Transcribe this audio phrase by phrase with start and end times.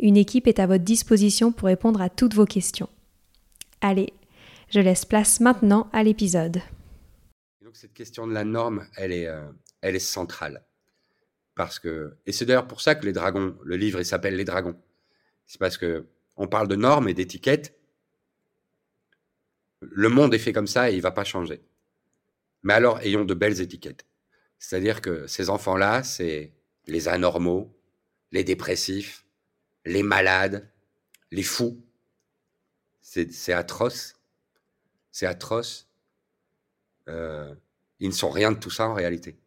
[0.00, 2.88] Une équipe est à votre disposition pour répondre à toutes vos questions.
[3.80, 4.12] Allez,
[4.70, 6.60] je laisse place maintenant à l'épisode.
[7.62, 9.48] Donc cette question de la norme, elle est, euh,
[9.80, 10.64] elle est centrale.
[11.54, 14.76] Parce que, et c'est d'ailleurs pour ça que les dragons, le livre, s'appelle Les dragons.
[15.46, 17.76] C'est parce que on parle de normes et d'étiquettes.
[19.80, 21.60] Le monde est fait comme ça et il va pas changer.
[22.62, 24.06] Mais alors, ayons de belles étiquettes.
[24.60, 26.52] C'est-à-dire que ces enfants-là, c'est
[26.86, 27.76] les anormaux,
[28.30, 29.24] les dépressifs,
[29.88, 30.70] les malades,
[31.30, 31.82] les fous.
[33.00, 34.14] C'est atroce.
[35.10, 35.88] C'est atroce.
[37.08, 37.54] Euh,
[37.98, 39.40] ils ne sont rien de tout ça en réalité.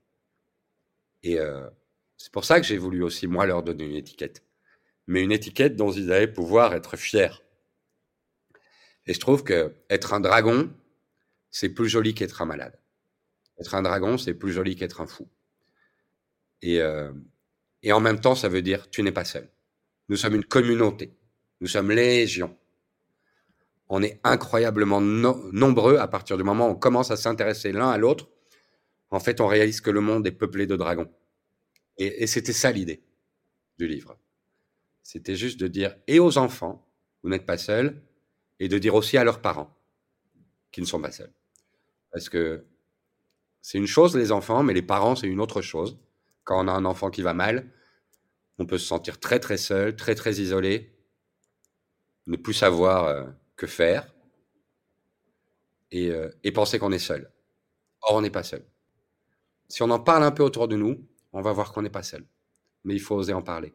[1.24, 1.70] Et euh,
[2.18, 4.44] c'est pour ça que j'ai voulu aussi, moi, leur donner une étiquette.
[5.08, 7.44] Mais une étiquette dont ils allaient pouvoir être fiers.
[9.06, 10.74] Et je trouve que être un dragon,
[11.52, 12.80] c'est plus joli qu'être un malade.
[13.60, 15.28] Être un dragon, c'est plus joli qu'être un fou.
[16.64, 17.12] Et, euh,
[17.84, 19.48] et en même temps, ça veut dire tu n'es pas seul.
[20.10, 21.14] Nous sommes une communauté.
[21.62, 22.58] Nous sommes légion.
[23.90, 27.98] On est incroyablement nombreux à partir du moment où on commence à s'intéresser l'un à
[27.98, 28.30] l'autre.
[29.10, 31.12] En fait, on réalise que le monde est peuplé de dragons.
[31.98, 33.04] Et, c'était ça l'idée
[33.78, 34.18] du livre.
[35.04, 36.88] C'était juste de dire et aux enfants,
[37.22, 38.02] vous n'êtes pas seuls,
[38.60, 39.76] et de dire aussi à leurs parents
[40.72, 41.34] qu'ils ne sont pas seuls.
[42.12, 42.66] Parce que
[43.62, 46.00] c'est une chose les enfants, mais les parents c'est une autre chose.
[46.44, 47.70] Quand on a un enfant qui va mal,
[48.62, 50.94] on peut se sentir très très seul, très très isolé,
[52.28, 54.14] ne plus savoir euh, que faire
[55.94, 57.32] euh, et, penser qu'on est seul.
[58.04, 58.64] Or, on n'est pas seul.
[59.68, 62.04] Si on en parle un peu autour de nous, on va voir qu'on n'est pas
[62.04, 62.26] seul.
[62.84, 63.74] Mais il faut oser en parler.